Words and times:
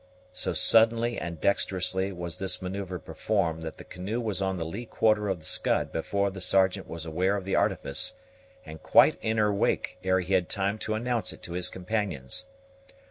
So 0.33 0.53
suddenly 0.53 1.19
and 1.19 1.39
dexterously 1.39 2.11
was 2.11 2.39
this 2.39 2.59
manoeuvre 2.59 2.99
performed, 3.01 3.61
that 3.61 3.77
the 3.77 3.83
canoe 3.83 4.19
was 4.19 4.41
on 4.41 4.57
the 4.57 4.65
lee 4.65 4.87
quarter 4.87 5.29
of 5.29 5.37
the 5.37 5.45
Scud 5.45 5.91
before 5.91 6.31
the 6.31 6.41
Sergeant 6.41 6.87
was 6.87 7.05
aware 7.05 7.35
of 7.35 7.45
the 7.45 7.55
artifice, 7.55 8.15
and 8.65 8.81
quite 8.81 9.19
in 9.23 9.37
her 9.37 9.53
wake 9.53 9.99
ere 10.03 10.21
he 10.21 10.33
had 10.33 10.49
time 10.49 10.79
to 10.79 10.95
announce 10.95 11.33
it 11.33 11.43
to 11.43 11.51
his 11.53 11.69
companions. 11.69 12.45